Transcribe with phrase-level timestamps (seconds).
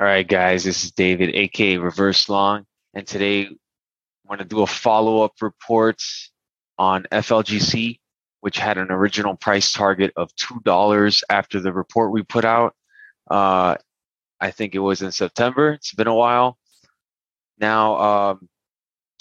[0.00, 2.64] All right, guys, this is David, aka Reverse Long,
[2.94, 3.58] and today I'm
[4.26, 6.02] going to do a follow up report
[6.78, 7.98] on FLGC,
[8.40, 12.74] which had an original price target of $2 after the report we put out.
[13.30, 13.76] Uh,
[14.40, 15.72] I think it was in September.
[15.72, 16.56] It's been a while.
[17.58, 17.96] Now,
[18.30, 18.48] um,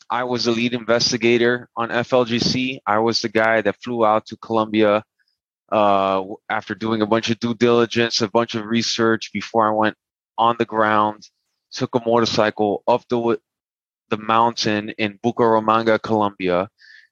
[0.10, 2.80] I was the lead investigator on FLGC.
[2.88, 5.04] I was the guy that flew out to Colombia
[5.74, 9.98] uh, after doing a bunch of due diligence, a bunch of research before I went
[10.40, 11.28] on the ground,
[11.72, 13.40] took a motorcycle up the
[14.10, 16.68] the mountain in Bucaramanga, Colombia,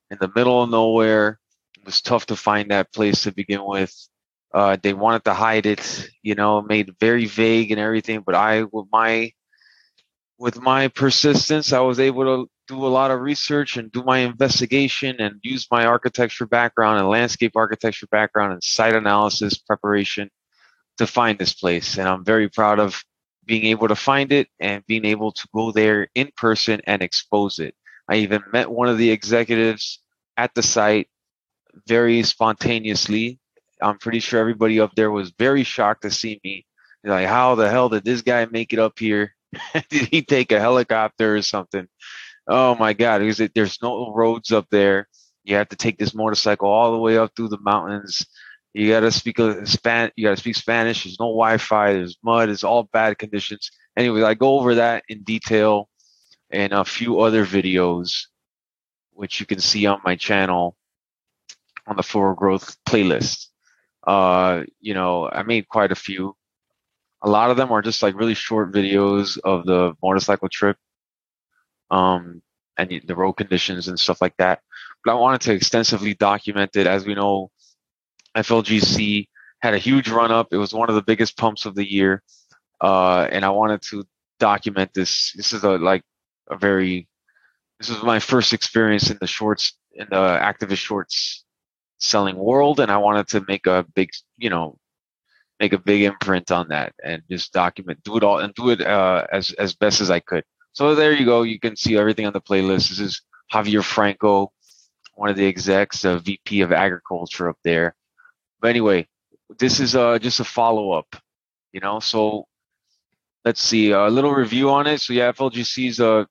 [0.09, 1.39] in the middle of nowhere.
[1.77, 3.93] It was tough to find that place to begin with.
[4.51, 8.23] Uh, they wanted to hide it, you know, made very vague and everything.
[8.25, 9.31] But I, with my
[10.39, 14.19] with my persistence, I was able to do a lot of research and do my
[14.19, 20.29] investigation and use my architecture background and landscape architecture background and site analysis preparation
[20.97, 21.97] to find this place.
[21.97, 23.03] And I'm very proud of
[23.47, 27.59] being able to find it and being able to go there in person and expose
[27.59, 27.75] it.
[28.09, 29.99] I even met one of the executives
[30.37, 31.09] at the site
[31.87, 33.39] very spontaneously.
[33.81, 36.65] I'm pretty sure everybody up there was very shocked to see me.
[37.03, 39.33] They're like, how the hell did this guy make it up here?
[39.89, 41.87] did he take a helicopter or something?
[42.47, 43.19] Oh my God!
[43.19, 45.07] Because there's no roads up there.
[45.43, 48.25] You have to take this motorcycle all the way up through the mountains.
[48.77, 50.11] You gotta speak span.
[50.15, 51.03] You gotta speak Spanish.
[51.03, 51.93] There's no Wi-Fi.
[51.93, 52.49] There's mud.
[52.49, 53.71] It's all bad conditions.
[53.97, 55.89] Anyway, I go over that in detail
[56.51, 58.27] in a few other videos,
[59.13, 60.75] which you can see on my channel
[61.87, 63.47] on the Flora Growth playlist.
[64.05, 66.35] Uh, you know, I made quite a few.
[67.23, 70.77] A lot of them are just like really short videos of the motorcycle trip
[71.89, 72.43] um,
[72.77, 74.61] and the road conditions and stuff like that.
[75.03, 76.85] But I wanted to extensively document it.
[76.85, 77.49] As we know,
[78.37, 79.27] FLGC
[79.59, 80.47] had a huge run up.
[80.51, 82.23] It was one of the biggest pumps of the year,
[82.81, 84.05] uh, and I wanted to
[84.39, 85.33] document this.
[85.33, 86.03] This is a like
[86.49, 87.07] a very.
[87.79, 91.43] This was my first experience in the shorts in the activist shorts
[91.99, 94.77] selling world, and I wanted to make a big, you know,
[95.59, 98.81] make a big imprint on that and just document, do it all, and do it
[98.81, 100.43] uh, as as best as I could.
[100.73, 101.41] So there you go.
[101.41, 102.89] You can see everything on the playlist.
[102.89, 103.21] This is
[103.51, 104.51] Javier Franco,
[105.15, 107.95] one of the execs, a VP of agriculture up there.
[108.59, 109.07] But anyway,
[109.59, 111.15] this is uh, just a follow up,
[111.71, 111.99] you know.
[111.99, 112.47] So
[113.45, 115.01] let's see a little review on it.
[115.01, 116.27] So yeah, FLGC is a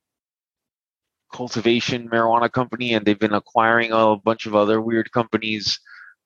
[1.33, 5.79] cultivation marijuana company, and they've been acquiring a bunch of other weird companies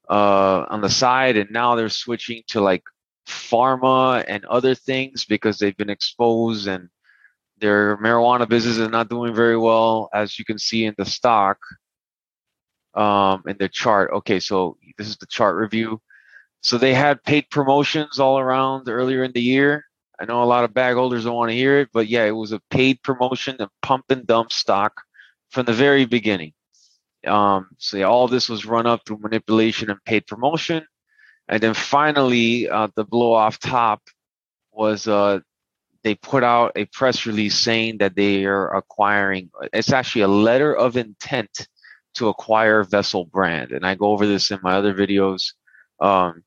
[0.09, 2.83] uh, on the side, and now they're switching to like
[3.27, 6.89] pharma and other things because they've been exposed and
[7.59, 11.59] their marijuana business is not doing very well, as you can see in the stock,
[12.93, 14.11] um, in the chart.
[14.13, 16.01] Okay, so this is the chart review.
[16.61, 19.85] So they had paid promotions all around earlier in the year.
[20.19, 22.31] I know a lot of bag holders don't want to hear it, but yeah, it
[22.31, 24.93] was a paid promotion and pump and dump stock
[25.49, 26.53] from the very beginning.
[27.25, 30.85] Um, so yeah, all this was run up through manipulation and paid promotion.
[31.47, 34.01] And then finally, uh, the blow off top
[34.71, 35.39] was uh,
[36.03, 40.73] they put out a press release saying that they are acquiring it's actually a letter
[40.73, 41.67] of intent
[42.15, 45.53] to acquire vessel brand and i go over this in my other videos
[45.99, 46.43] um,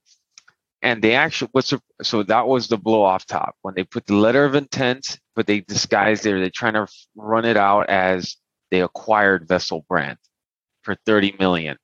[0.83, 3.55] and they actually what's a, so that was the blow off top.
[3.63, 6.87] When they put the letter of intent but they disguised it they're trying to
[7.17, 8.37] run it out as
[8.71, 10.19] they acquired vessel brand
[10.83, 11.77] for 30 million.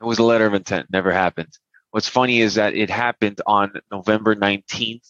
[0.00, 1.52] It was a letter of intent never happened.
[1.90, 5.06] What's funny is that it happened on november 19th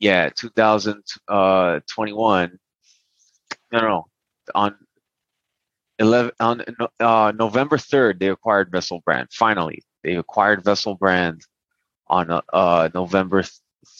[0.00, 2.44] yeah, 2021.
[2.44, 2.48] Uh,
[3.72, 4.06] no, no,
[4.54, 4.76] on
[5.98, 6.64] 11 on
[7.00, 9.28] uh, November 3rd, they acquired Vessel Brand.
[9.32, 11.42] Finally, they acquired Vessel Brand
[12.08, 13.42] on uh, November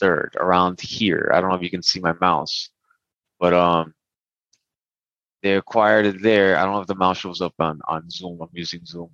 [0.01, 1.31] 3rd, around here.
[1.33, 2.69] I don't know if you can see my mouse,
[3.39, 3.93] but um,
[5.43, 6.57] they acquired it there.
[6.57, 8.41] I don't know if the mouse shows up on on Zoom.
[8.41, 9.09] I'm using Zoom,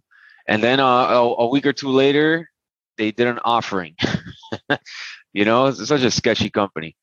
[0.47, 2.49] and then uh, a, a week or two later,
[2.97, 3.95] they did an offering.
[5.33, 6.95] You know, it's such a sketchy company.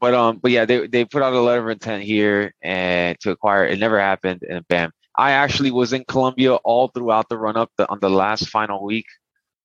[0.00, 3.30] But um, but yeah, they they put out a letter of intent here and to
[3.30, 3.66] acquire.
[3.66, 4.90] It never happened, and bam.
[5.16, 9.06] I actually was in Colombia all throughout the run up on the last final week.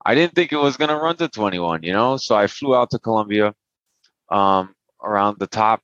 [0.06, 2.18] I didn't think it was gonna run to 21, you know.
[2.18, 3.54] So I flew out to Colombia,
[4.30, 5.81] um, around the top,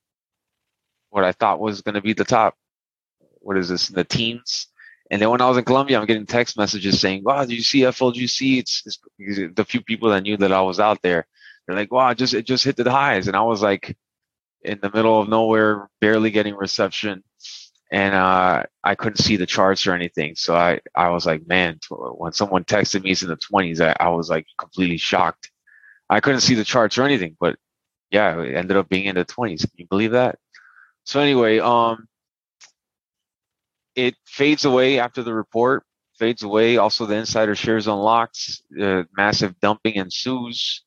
[1.10, 2.56] what I thought was gonna be the top.
[3.40, 3.90] What is this?
[3.90, 4.68] in The teens.
[5.12, 7.64] And then when I was in Colombia, I'm getting text messages saying, "Wow, did you
[7.64, 9.00] see FLGC?" It's, it's
[9.56, 11.28] the few people that knew that I was out there.
[11.68, 13.98] They're like, wow, just it just hit the highs, and I was like
[14.64, 17.24] in the middle of nowhere, barely getting reception,
[17.92, 20.36] and uh, I couldn't see the charts or anything.
[20.36, 23.96] So I I was like, man, when someone texted me it's in the twenties, I,
[24.00, 25.52] I was like completely shocked.
[26.10, 27.58] I couldn't see the charts or anything, but
[28.12, 29.62] yeah, it ended up being in the 20s.
[29.62, 30.38] Can you believe that?
[31.06, 32.08] So anyway, um,
[33.96, 35.84] it fades away after the report.
[36.18, 36.78] Fades away.
[36.78, 38.62] Also, the insider shares unlocked.
[38.80, 40.84] Uh, massive dumping ensues.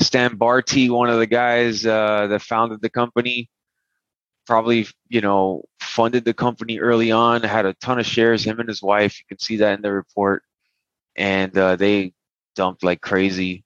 [0.00, 3.48] Stan Bharti, one of the guys uh, that founded the company,
[4.46, 7.42] probably you know funded the company early on.
[7.42, 8.42] Had a ton of shares.
[8.42, 9.18] Him and his wife.
[9.20, 10.42] You can see that in the report.
[11.14, 12.14] And uh, they
[12.56, 13.64] dumped like crazy.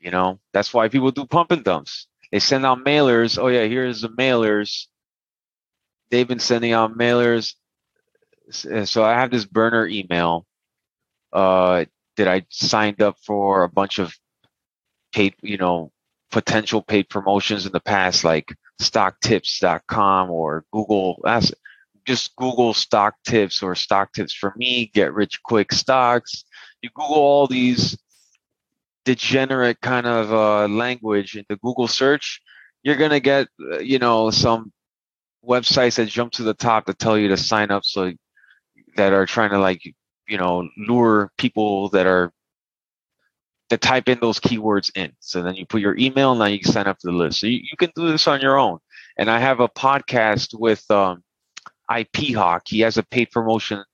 [0.00, 2.06] You know that's why people do pump and dumps.
[2.30, 3.38] They send out mailers.
[3.38, 4.86] Oh yeah, here's the mailers.
[6.10, 7.54] They've been sending out mailers.
[8.50, 10.46] So I have this burner email
[11.32, 11.84] uh,
[12.16, 14.14] that I signed up for a bunch of
[15.12, 15.92] paid, you know,
[16.30, 21.22] potential paid promotions in the past, like stocktips.com or Google.
[22.06, 26.44] Just Google stock tips or stock tips for me, get rich quick stocks.
[26.80, 27.98] You Google all these
[29.08, 32.42] degenerate kind of uh, language in the Google search,
[32.82, 34.70] you're gonna get uh, you know some
[35.42, 38.12] websites that jump to the top that tell you to sign up so
[38.96, 39.82] that are trying to like
[40.26, 42.32] you know lure people that are
[43.70, 45.12] that type in those keywords in.
[45.20, 47.40] So then you put your email and now you can sign up to the list.
[47.40, 48.78] So you, you can do this on your own.
[49.18, 51.22] And I have a podcast with um,
[51.94, 52.62] IP Hawk.
[52.66, 53.84] He has a paid promotion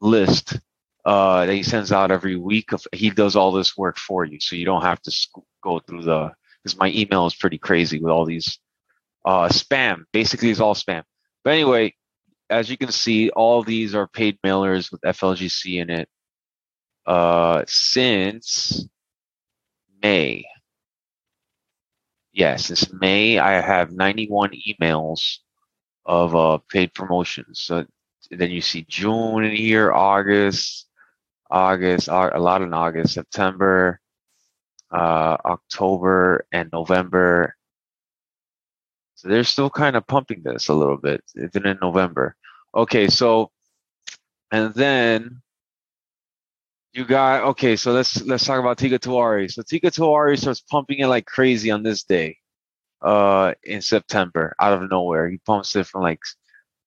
[0.00, 0.58] list
[1.04, 2.70] uh, that he sends out every week.
[2.92, 6.02] He does all this work for you, so you don't have to sc- go through
[6.02, 6.32] the.
[6.62, 8.58] Because my email is pretty crazy with all these
[9.24, 10.04] uh, spam.
[10.12, 11.02] Basically, it's all spam.
[11.44, 11.94] But anyway,
[12.50, 16.08] as you can see, all these are paid mailers with FLGC in it.
[17.06, 18.86] Uh, since
[20.02, 20.44] May.
[22.32, 25.38] Yeah, since May, I have 91 emails
[26.06, 27.60] of uh, paid promotions.
[27.60, 27.84] So
[28.30, 30.86] then you see June in here, August,
[31.50, 34.00] August, a lot in August, September,
[34.92, 37.54] uh, October, and November.
[39.14, 42.36] So they're still kind of pumping this a little bit, even in November.
[42.74, 43.50] Okay, so
[44.50, 45.42] and then
[46.92, 47.76] you got okay.
[47.76, 49.50] So let's let's talk about Teeka Tiwari.
[49.50, 52.38] So Teeka Tiwari starts pumping it like crazy on this day,
[53.02, 55.28] uh, in September, out of nowhere.
[55.30, 56.20] He pumps it from like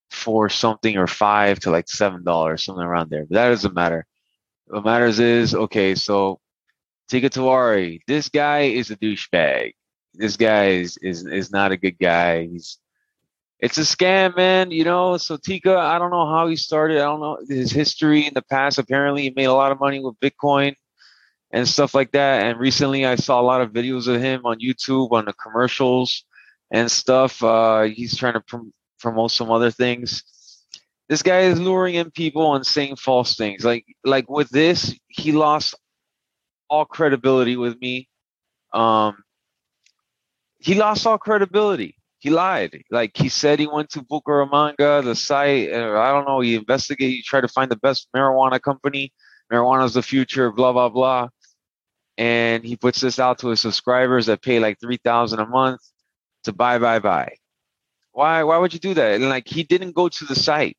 [0.09, 3.25] four something or five to like seven dollars, something around there.
[3.25, 4.05] But that doesn't matter.
[4.67, 5.95] What matters is okay.
[5.95, 6.39] So
[7.11, 9.73] Teeka Tiwari, this guy is a douchebag.
[10.13, 12.47] This guy is is is not a good guy.
[12.47, 12.79] He's
[13.61, 14.71] it's a scam, man.
[14.71, 16.97] You know, so Teeka, I don't know how he started.
[16.97, 18.79] I don't know his history in the past.
[18.79, 20.75] Apparently, he made a lot of money with Bitcoin
[21.51, 22.45] and stuff like that.
[22.45, 26.25] And recently, I saw a lot of videos of him on YouTube on the commercials
[26.71, 27.41] and stuff.
[27.43, 30.23] Uh, he's trying to prom- promote some other things
[31.11, 33.65] this guy is luring in people and saying false things.
[33.65, 35.75] Like like with this, he lost
[36.69, 38.07] all credibility with me.
[38.71, 39.17] Um,
[40.59, 41.97] he lost all credibility.
[42.21, 42.83] He lied.
[42.91, 45.73] Like he said he went to Bucaramanga, the site.
[45.73, 46.39] Uh, I don't know.
[46.39, 47.15] He investigated.
[47.15, 49.11] He tried to find the best marijuana company.
[49.51, 50.51] Marijuana's the future.
[50.51, 51.29] Blah blah blah.
[52.19, 55.81] And he puts this out to his subscribers that pay like three thousand a month
[56.43, 57.33] to buy, buy, buy.
[58.11, 58.43] Why?
[58.43, 59.15] Why would you do that?
[59.15, 60.77] And like he didn't go to the site.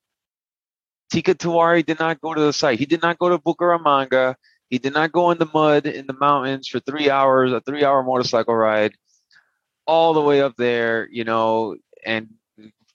[1.12, 2.78] Teeka Tiwari did not go to the site.
[2.78, 4.36] He did not go to Bucaramanga.
[4.70, 7.84] He did not go in the mud in the mountains for three hours, a three
[7.84, 8.92] hour motorcycle ride,
[9.86, 12.28] all the way up there, you know, and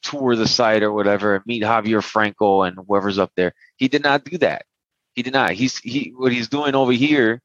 [0.02, 3.54] tour the site or whatever and meet Javier Franco and whoever's up there.
[3.78, 4.66] He did not do that.
[5.14, 5.52] He did not.
[5.52, 7.42] He's he what he's doing over here.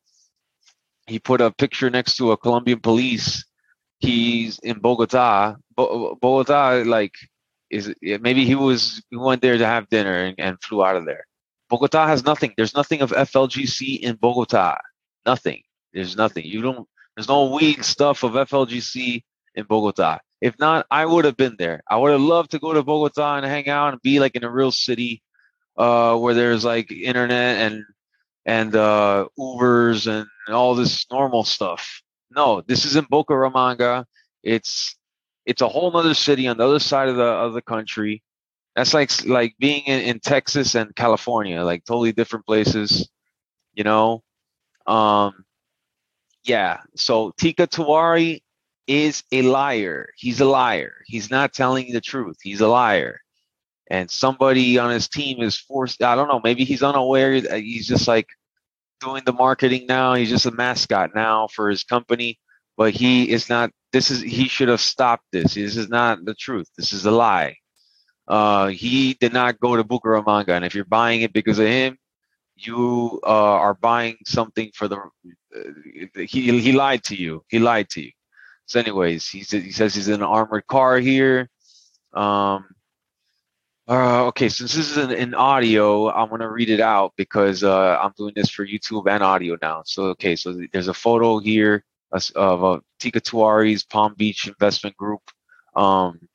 [1.06, 3.44] He put a picture next to a Colombian police.
[3.98, 5.56] He's in Bogota.
[5.74, 7.14] Bo- Bogota, like
[7.70, 11.06] is maybe he was he went there to have dinner and, and flew out of
[11.06, 11.24] there.
[11.70, 12.52] Bogota has nothing.
[12.56, 14.76] There's nothing of FLGC in Bogota.
[15.24, 15.62] Nothing.
[15.94, 16.44] There's nothing.
[16.44, 16.88] You don't.
[17.16, 19.22] There's no weed stuff of FLGC
[19.54, 20.18] in Bogota.
[20.40, 21.82] If not, I would have been there.
[21.88, 24.44] I would have loved to go to Bogota and hang out and be like in
[24.44, 25.22] a real city,
[25.76, 27.84] uh, where there's like internet and
[28.44, 32.02] and uh, Ubers and all this normal stuff.
[32.30, 34.04] No, this is in Bucaramanga.
[34.42, 34.96] It's
[35.46, 38.22] it's a whole nother city on the other side of the of the country.
[38.74, 43.08] That's like like being in, in Texas and California, like totally different places,
[43.74, 44.22] you know.
[44.86, 45.44] Um,
[46.44, 46.80] yeah.
[46.96, 48.42] So Teeka Tiwari
[48.86, 50.10] is a liar.
[50.16, 50.94] He's a liar.
[51.06, 52.38] He's not telling the truth.
[52.42, 53.20] He's a liar.
[53.90, 56.02] And somebody on his team is forced.
[56.02, 56.40] I don't know.
[56.42, 57.32] Maybe he's unaware.
[57.32, 58.28] He's just like
[59.00, 60.14] doing the marketing now.
[60.14, 62.38] He's just a mascot now for his company
[62.76, 66.34] but he is not this is he should have stopped this this is not the
[66.34, 67.56] truth this is a lie
[68.28, 71.98] uh, he did not go to Bucaramanga and if you're buying it because of him
[72.56, 77.88] you uh, are buying something for the uh, he, he lied to you he lied
[77.90, 78.10] to you
[78.72, 81.50] So, anyways, he says he says he's in an armored car here.
[82.14, 82.74] Um,
[83.86, 87.98] uh, okay, since this is an, an audio, I'm gonna read it out because uh,
[88.00, 89.82] I'm doing this for YouTube and audio now.
[89.84, 95.20] So, okay, so there's a photo here of uh, Teeka Tiwari's Palm Beach Investment Group
[95.76, 96.26] um,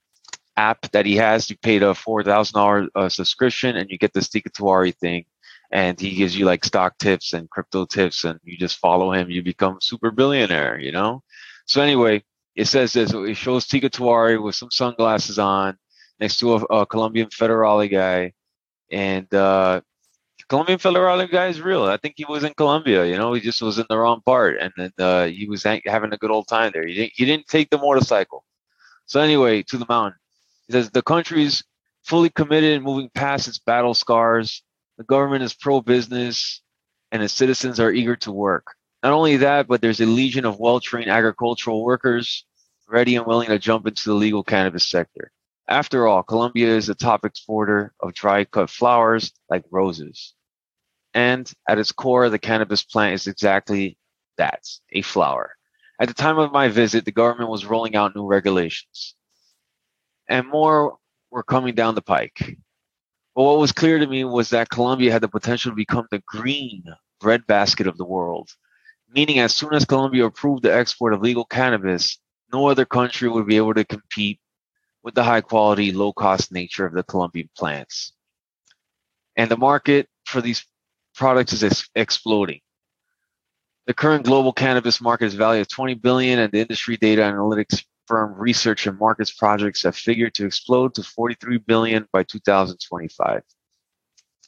[0.57, 1.49] app that he has.
[1.49, 5.25] You paid a four thousand dollar uh, subscription, and you get this Teeka Tiwari thing,
[5.71, 9.31] and he gives you like stock tips and crypto tips, and you just follow him.
[9.31, 11.23] You become super billionaire, you know.
[11.67, 12.23] So anyway,
[12.55, 13.13] it says this.
[13.13, 15.77] It shows Teeka Tiwari with some sunglasses on
[16.19, 18.33] next to a, a Colombian federale guy,
[18.91, 19.81] and uh,
[20.49, 21.83] Colombian federale guy is real.
[21.83, 23.05] I think he was in Colombia.
[23.05, 26.13] You know, he just was in the wrong part, and then uh, he was having
[26.13, 26.87] a good old time there.
[26.87, 27.11] He didn't.
[27.15, 28.45] He didn't take the motorcycle.
[29.05, 30.19] So anyway, to the mountain.
[30.67, 31.63] He says the country's
[32.03, 34.63] fully committed in moving past its battle scars.
[34.97, 36.61] The government is pro-business,
[37.11, 38.76] and its citizens are eager to work.
[39.03, 42.45] Not only that, but there's a legion of well-trained agricultural workers
[42.87, 45.31] ready and willing to jump into the legal cannabis sector.
[45.67, 50.33] After all, Colombia is a top exporter of dry cut flowers like roses.
[51.13, 53.97] And at its core, the cannabis plant is exactly
[54.37, 55.55] that a flower.
[55.99, 59.15] At the time of my visit, the government was rolling out new regulations,
[60.29, 60.97] and more
[61.31, 62.57] were coming down the pike.
[63.35, 66.21] But what was clear to me was that Colombia had the potential to become the
[66.27, 66.83] green
[67.19, 68.49] breadbasket of the world,
[69.17, 72.19] meaning as soon as Colombia approved the export of legal cannabis,
[72.53, 74.39] no other country would be able to compete
[75.01, 78.13] with the high quality, low cost nature of the Colombian plants.
[79.35, 80.63] And the market for these
[81.15, 82.59] products is ex- exploding.
[83.87, 87.83] The current global cannabis market is valued at 20 billion, and the industry data analytics
[88.05, 93.41] firm Research and Markets Projects have figured to explode to 43 billion by 2025.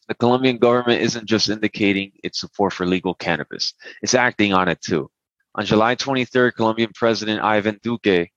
[0.09, 4.81] The Colombian government isn't just indicating its support for legal cannabis; it's acting on it
[4.81, 5.11] too.
[5.53, 8.29] On July 23rd, Colombian President Ivan Duque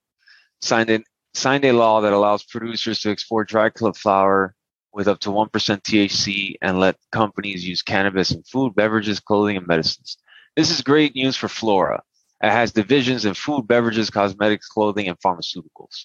[0.60, 1.02] signed
[1.32, 4.54] signed a law that allows producers to export dry club flower
[4.92, 9.66] with up to 1% THC and let companies use cannabis in food, beverages, clothing, and
[9.66, 10.18] medicines.
[10.54, 12.02] This is great news for Flora.
[12.42, 16.04] It has divisions in food, beverages, cosmetics, clothing, and pharmaceuticals.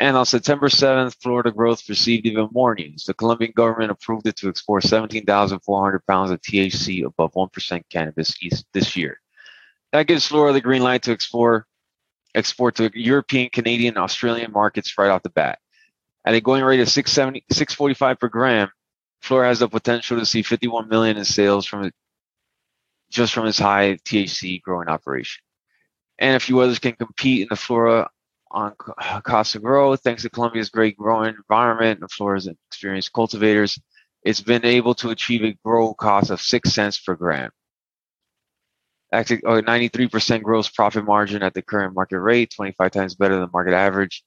[0.00, 3.04] And on September 7th, Flora Growth received even more news.
[3.04, 8.38] The Colombian government approved it to export 17,400 pounds of THC above 1% cannabis
[8.72, 9.20] this year.
[9.92, 11.66] That gives Flora the green light to explore
[12.34, 15.58] export to European, Canadian, Australian markets right off the bat.
[16.24, 18.70] At a going rate of 670, 645 per gram,
[19.20, 21.90] Flora has the potential to see 51 million in sales from
[23.10, 25.42] just from its high THC growing operation.
[26.18, 28.10] And a few others can compete in the Flora
[28.50, 28.74] on
[29.22, 30.00] cost of growth.
[30.02, 33.78] Thanks to Colombia's great growing environment and Flora's experienced cultivators,
[34.22, 37.50] it's been able to achieve a grow cost of six cents per gram
[39.12, 43.50] actually oh, 93% gross profit margin at the current market rate, 25 times better than
[43.52, 44.24] market average.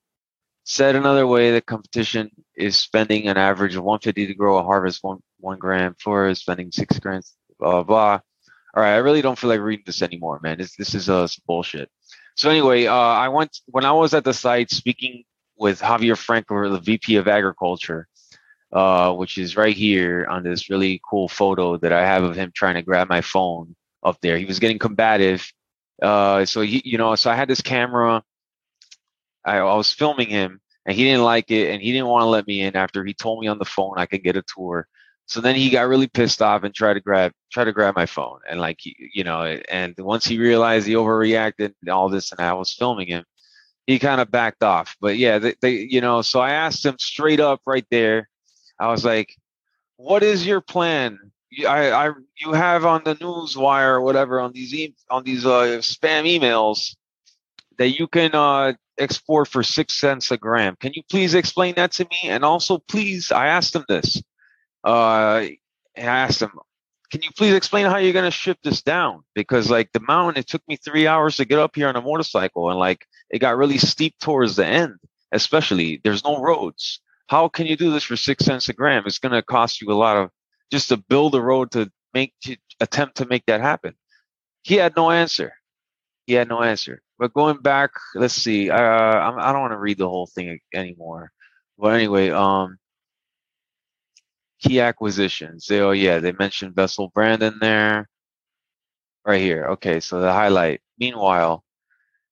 [0.63, 5.03] Said another way, the competition is spending an average of 150 to grow a harvest
[5.03, 5.95] one one gram.
[5.99, 7.33] Flora is spending six grams.
[7.59, 7.83] Blah blah.
[7.83, 8.19] blah.
[8.73, 10.57] All right, I really don't feel like reading this anymore, man.
[10.57, 11.89] This this is uh bullshit.
[12.35, 15.23] So anyway, uh, I went when I was at the site speaking
[15.57, 18.07] with Javier Franco, the VP of Agriculture,
[18.71, 22.51] uh, which is right here on this really cool photo that I have of him
[22.55, 24.37] trying to grab my phone up there.
[24.37, 25.51] He was getting combative.
[26.01, 28.23] Uh, so he, you know, so I had this camera.
[29.45, 32.27] I, I was filming him, and he didn't like it, and he didn't want to
[32.27, 34.87] let me in after he told me on the phone I could get a tour.
[35.31, 38.05] So then he got really pissed off and tried to grab try to grab my
[38.05, 42.41] phone, and like you know, and once he realized he overreacted and all this, and
[42.41, 43.23] I was filming him,
[43.87, 44.95] he kind of backed off.
[44.99, 48.29] But yeah, they, they, you know, so I asked him straight up right there.
[48.79, 49.35] I was like,
[49.95, 51.31] "What is your plan
[51.67, 55.45] I, I you have on the news wire or whatever on these e- on these
[55.45, 56.95] uh, spam emails
[57.77, 60.75] that you can uh, export for six cents a gram.
[60.79, 62.29] Can you please explain that to me?
[62.29, 64.21] And also, please, I asked him this.
[64.83, 65.47] Uh,
[65.95, 66.51] and I asked him,
[67.11, 69.23] can you please explain how you're going to ship this down?
[69.35, 72.01] Because like the mountain, it took me three hours to get up here on a
[72.01, 74.95] motorcycle, and like it got really steep towards the end.
[75.33, 77.01] Especially, there's no roads.
[77.27, 79.03] How can you do this for six cents a gram?
[79.05, 80.29] It's going to cost you a lot of
[80.71, 83.93] just to build a road to make to attempt to make that happen.
[84.63, 85.53] He had no answer.
[86.25, 87.01] He had no answer.
[87.17, 88.69] But going back, let's see.
[88.69, 91.31] Uh, I don't want to read the whole thing anymore.
[91.77, 92.77] But anyway, um,
[94.61, 95.65] key acquisitions.
[95.67, 98.07] They, oh yeah, they mentioned Vessel Brand in there.
[99.25, 99.65] Right here.
[99.71, 100.81] Okay, so the highlight.
[100.97, 101.63] Meanwhile,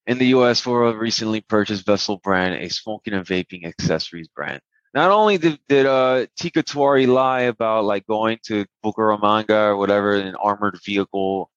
[0.08, 4.62] in the U.S., Flora recently purchased Vessel Brand, a smoking and vaping accessories brand
[4.94, 10.16] not only did, did uh, Teeka Tiwari lie about like going to Bucaramanga or whatever
[10.16, 11.52] in an armored vehicle,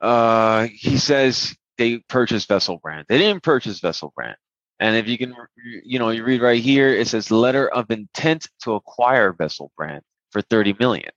[0.00, 3.06] uh, he says they purchased Vessel Brand.
[3.08, 4.36] They didn't purchase Vessel Brand.
[4.80, 5.34] And if you can,
[5.84, 10.02] you know, you read right here, it says letter of intent to acquire Vessel Brand
[10.30, 11.10] for 30 million.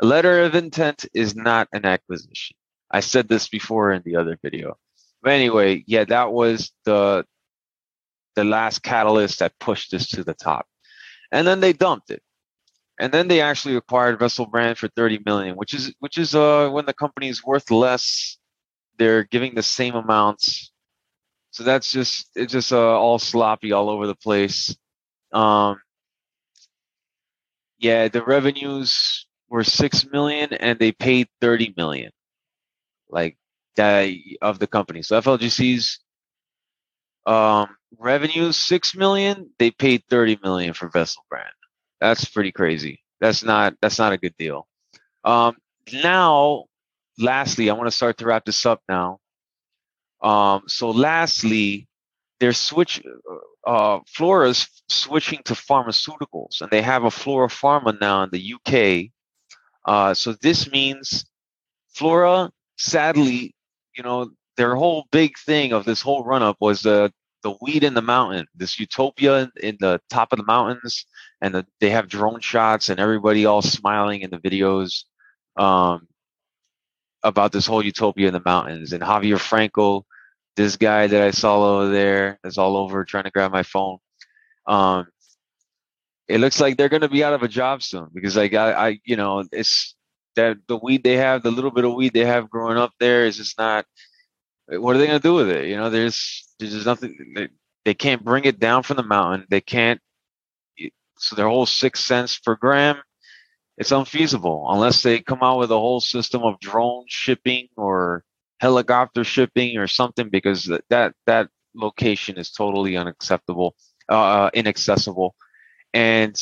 [0.00, 2.56] A letter of intent is not an acquisition.
[2.90, 4.76] I said this before in the other video.
[5.22, 7.24] But anyway, yeah, that was the
[8.34, 10.66] the last catalyst that pushed this to the top.
[11.32, 12.22] And then they dumped it.
[13.00, 16.68] And then they actually acquired Vessel Brand for 30 million, which is which is uh
[16.70, 18.38] when the company is worth less,
[18.98, 20.72] they're giving the same amounts.
[21.50, 24.76] So that's just it's just uh, all sloppy all over the place.
[25.32, 25.80] Um
[27.78, 32.10] yeah, the revenues were 6 million and they paid 30 million.
[33.08, 33.36] Like
[33.76, 34.10] that
[34.42, 35.02] of the company.
[35.02, 36.00] So FLGC's
[37.28, 39.50] um, revenue six million.
[39.58, 41.48] They paid thirty million for Vessel Brand.
[42.00, 43.02] That's pretty crazy.
[43.20, 44.66] That's not that's not a good deal.
[45.24, 45.56] Um,
[45.92, 46.64] now,
[47.18, 49.18] lastly, I want to start to wrap this up now.
[50.22, 51.88] Um, so lastly,
[52.40, 53.02] they're switch
[53.66, 59.10] uh, Flora's switching to pharmaceuticals, and they have a Flora Pharma now in the UK.
[59.84, 61.26] Uh, so this means
[61.94, 63.54] Flora, sadly,
[63.96, 67.84] you know, their whole big thing of this whole run up was the the weed
[67.84, 71.06] in the mountain, this utopia in, in the top of the mountains,
[71.40, 75.04] and the, they have drone shots and everybody all smiling in the videos
[75.56, 76.08] um,
[77.22, 78.92] about this whole utopia in the mountains.
[78.92, 80.04] And Javier Franco,
[80.56, 83.98] this guy that I saw over there, is all over trying to grab my phone.
[84.66, 85.06] Um,
[86.28, 88.72] it looks like they're going to be out of a job soon because like I,
[88.72, 89.94] I, you know, it's
[90.36, 93.24] that the weed they have, the little bit of weed they have growing up there
[93.24, 93.86] is just not.
[94.68, 95.66] What are they going to do with it?
[95.66, 97.32] You know, there's there's just nothing.
[97.34, 97.48] They,
[97.86, 99.46] they can't bring it down from the mountain.
[99.48, 100.00] They can't.
[101.18, 102.98] So their whole six cents per gram,
[103.78, 108.24] it's unfeasible unless they come out with a whole system of drone shipping or
[108.60, 113.74] helicopter shipping or something because that that location is totally unacceptable,
[114.08, 115.34] uh, inaccessible,
[115.94, 116.36] and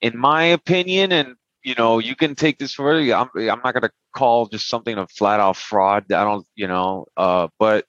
[0.00, 3.90] in my opinion, and you know, you can take this for I'm, I'm not to
[4.14, 6.12] call just something a flat out fraud.
[6.12, 7.86] I don't, you know, uh, but,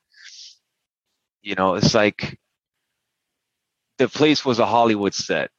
[1.41, 2.39] you know, it's like
[3.97, 5.51] the place was a Hollywood set.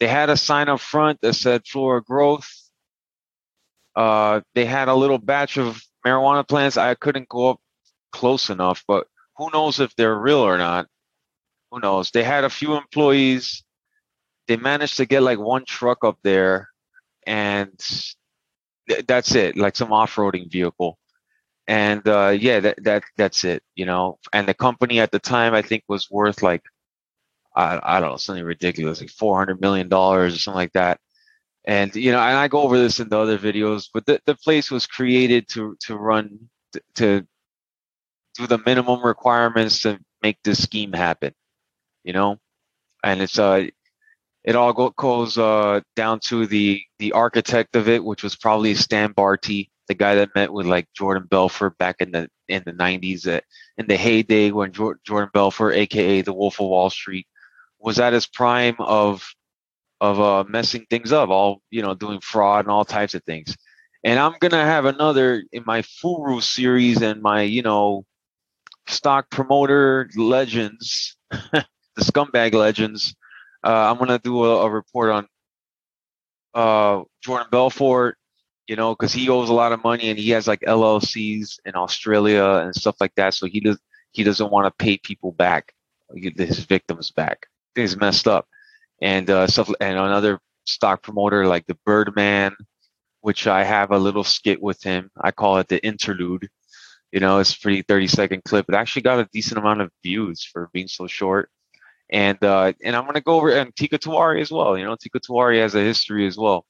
[0.00, 2.50] They had a sign up front that said Flora Growth.
[3.94, 6.76] Uh, they had a little batch of marijuana plants.
[6.76, 7.60] I couldn't go up
[8.12, 10.86] close enough, but who knows if they're real or not?
[11.70, 12.10] Who knows?
[12.10, 13.64] They had a few employees.
[14.48, 16.68] They managed to get like one truck up there
[17.26, 17.70] and
[18.88, 20.98] th- that's it, like some off-roading vehicle.
[21.66, 24.18] And uh, yeah, that that that's it, you know.
[24.32, 26.62] And the company at the time, I think, was worth like
[27.56, 31.00] I, I don't know something ridiculous, like four hundred million dollars or something like that.
[31.66, 34.34] And you know, and I go over this in the other videos, but the, the
[34.34, 36.50] place was created to to run
[36.96, 37.26] to,
[38.36, 41.32] do the minimum requirements to make this scheme happen,
[42.02, 42.38] you know.
[43.02, 43.66] And it's uh
[44.44, 48.74] it all go, goes uh, down to the the architect of it, which was probably
[48.74, 52.72] Stan Bharti, the guy that met with like Jordan Belfort back in the in the
[52.72, 53.40] 90s, uh,
[53.78, 57.26] in the heyday when jo- Jordan Belfort, aka the Wolf of Wall Street,
[57.78, 59.26] was at his prime of
[60.00, 63.56] of uh, messing things up, all you know, doing fraud and all types of things.
[64.04, 68.04] And I'm gonna have another in my Furu series and my you know
[68.86, 71.64] stock promoter legends, the
[72.00, 73.14] scumbag legends
[73.64, 75.26] uh, I'm gonna do a, a report on
[76.52, 78.18] uh, Jordan Belfort,
[78.68, 81.74] you know, because he owes a lot of money and he has like LLCs in
[81.74, 83.34] Australia and stuff like that.
[83.34, 83.78] So he does
[84.12, 85.72] he doesn't want to pay people back,
[86.14, 87.46] his victims back.
[87.74, 88.46] Things messed up,
[89.00, 89.70] and uh, stuff.
[89.80, 92.54] And another stock promoter like the Birdman,
[93.20, 95.10] which I have a little skit with him.
[95.20, 96.48] I call it the interlude.
[97.12, 98.66] You know, it's pretty 30 second clip.
[98.68, 101.50] It actually got a decent amount of views for being so short
[102.10, 104.76] and uh, and I'm gonna go over and Teeka Tiwari as well.
[104.76, 106.66] You know, Teeka Tiwari has a history as well.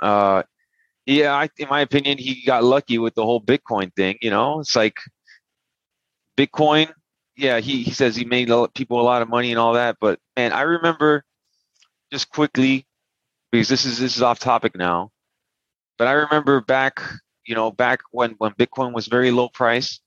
[0.00, 0.42] Uh,
[1.06, 4.18] yeah, I, in my opinion, he got lucky with the whole Bitcoin thing.
[4.22, 4.98] You know, it's like
[6.36, 6.92] Bitcoin.
[7.36, 10.18] Yeah, he, he says he made people a lot of money and all that, but
[10.36, 11.24] man, I remember
[12.10, 12.86] just quickly
[13.50, 15.10] because this is this is off topic now,
[15.98, 17.00] but I remember back,
[17.46, 20.00] you know, back when when Bitcoin was very low price.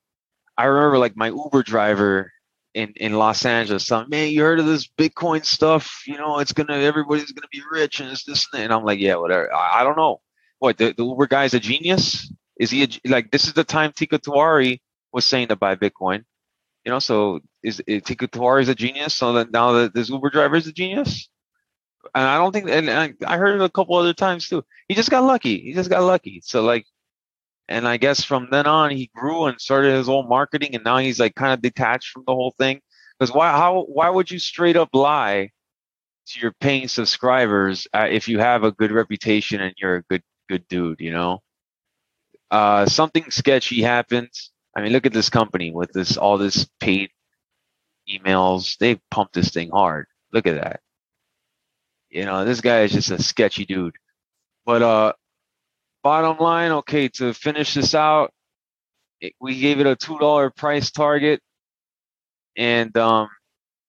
[0.57, 2.31] I remember like my Uber driver
[2.73, 6.03] in in Los Angeles, some man, you heard of this Bitcoin stuff?
[6.05, 8.63] You know, it's gonna everybody's gonna be rich and it's this and that.
[8.65, 9.53] And I'm like, yeah, whatever.
[9.53, 10.21] I, I don't know.
[10.59, 12.31] What the, the Uber guy's a genius?
[12.59, 14.79] Is he a, like this is the time Teeka Tiwari
[15.11, 16.23] was saying to buy Bitcoin?
[16.85, 19.15] You know, so is, is Teeka Tiwari is a genius?
[19.15, 21.27] So that now that this Uber driver is a genius?
[22.15, 24.63] And I don't think, and I, I heard it a couple other times too.
[24.87, 25.59] He just got lucky.
[25.59, 26.41] He just got lucky.
[26.43, 26.85] So like,
[27.67, 30.97] and I guess from then on he grew and started his own marketing, and now
[30.97, 32.81] he's like kind of detached from the whole thing.
[33.17, 33.51] Because why?
[33.51, 33.83] How?
[33.83, 35.51] Why would you straight up lie
[36.27, 40.23] to your paying subscribers uh, if you have a good reputation and you're a good
[40.49, 40.99] good dude?
[40.99, 41.39] You know,
[42.49, 44.51] uh, something sketchy happens.
[44.75, 47.09] I mean, look at this company with this all this paid
[48.09, 48.77] emails.
[48.77, 50.07] They pumped this thing hard.
[50.33, 50.81] Look at that.
[52.11, 53.95] You know, this guy is just a sketchy dude.
[54.65, 55.13] But uh,
[56.03, 58.31] bottom line, okay, to finish this out,
[59.21, 61.41] it, we gave it a two dollar price target,
[62.57, 63.29] and um,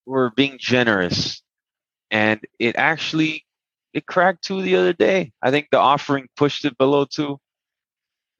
[0.06, 1.42] we're being generous.
[2.12, 3.44] And it actually
[3.92, 5.32] it cracked two the other day.
[5.42, 7.38] I think the offering pushed it below two.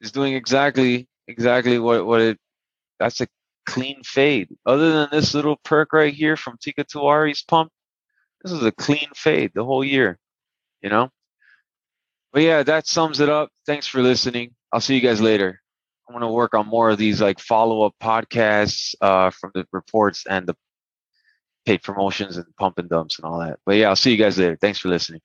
[0.00, 2.38] Is doing exactly exactly what what it.
[3.00, 3.26] That's a
[3.66, 4.48] clean fade.
[4.64, 7.72] Other than this little perk right here from Teeka Tiwari's pump,
[8.42, 10.18] this is a clean fade the whole year.
[10.82, 11.10] You know.
[12.32, 13.50] But yeah, that sums it up.
[13.66, 14.54] Thanks for listening.
[14.72, 15.60] I'll see you guys later.
[16.08, 20.24] I'm gonna work on more of these like follow up podcasts uh, from the reports
[20.28, 20.56] and the
[21.64, 23.58] paid promotions and pump and dumps and all that.
[23.64, 24.56] But yeah, I'll see you guys later.
[24.60, 25.20] Thanks for listening.